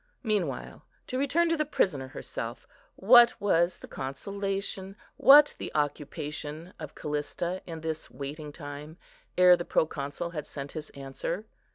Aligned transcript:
Meanwhile, 0.23 0.83
to 1.05 1.19
return 1.19 1.47
to 1.49 1.55
the 1.55 1.63
prisoner 1.63 2.07
herself, 2.07 2.65
what 2.95 3.39
was 3.39 3.77
the 3.77 3.87
consolation, 3.87 4.95
what 5.15 5.53
the 5.59 5.71
occupation 5.75 6.73
of 6.79 6.95
Callista 6.95 7.61
in 7.67 7.81
this 7.81 8.09
waiting 8.09 8.51
time, 8.51 8.97
ere 9.37 9.55
the 9.55 9.63
Proconsul 9.63 10.31
had 10.31 10.47
sent 10.47 10.71
his 10.71 10.89
answer? 10.95 11.45